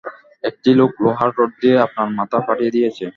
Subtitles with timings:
[0.43, 3.05] একটি লোক লোহার রড দিয়ে আপনার মাথা ফাটিয়ে দিয়েছে।